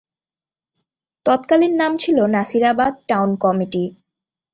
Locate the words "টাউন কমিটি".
3.09-3.83